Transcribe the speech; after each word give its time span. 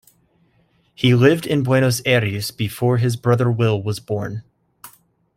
He 0.95 1.13
lived 1.13 1.45
in 1.45 1.61
Buenos 1.61 2.01
Aires 2.07 2.49
before 2.49 2.97
his 2.97 3.15
brother 3.15 3.51
Will 3.51 3.83
was 3.83 3.99
born. 3.99 4.41